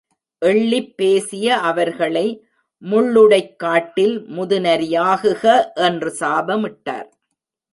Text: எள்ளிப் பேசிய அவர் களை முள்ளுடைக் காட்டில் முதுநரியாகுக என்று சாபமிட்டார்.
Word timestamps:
எள்ளிப் 0.39 0.97
பேசிய 0.97 1.57
அவர் 1.57 1.91
களை 1.95 2.45
முள்ளுடைக் 2.81 3.55
காட்டில் 3.55 4.15
முதுநரியாகுக 4.29 5.43
என்று 5.73 6.15
சாபமிட்டார். 6.19 7.09